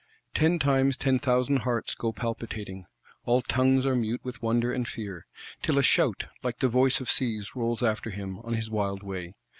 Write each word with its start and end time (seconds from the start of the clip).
Ten 0.33 0.57
times 0.57 0.97
ten 0.97 1.19
thousand 1.19 1.57
hearts 1.57 1.93
go 1.93 2.11
palpitating; 2.11 2.87
all 3.23 3.43
tongues 3.43 3.85
are 3.85 3.95
mute 3.95 4.21
with 4.23 4.41
wonder 4.41 4.73
and 4.73 4.87
fear; 4.87 5.27
till 5.61 5.77
a 5.77 5.83
shout, 5.83 6.25
like 6.41 6.57
the 6.57 6.67
voice 6.67 6.99
of 7.01 7.07
seas, 7.11 7.55
rolls 7.55 7.83
after 7.83 8.09
him, 8.09 8.39
on 8.39 8.55
his 8.55 8.71
wild 8.71 9.03
way. 9.03 9.35